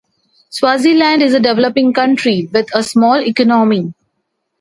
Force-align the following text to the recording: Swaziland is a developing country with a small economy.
Swaziland 0.49 1.21
is 1.21 1.35
a 1.35 1.39
developing 1.39 1.93
country 1.93 2.49
with 2.51 2.73
a 2.75 2.81
small 2.81 3.19
economy. 3.23 3.93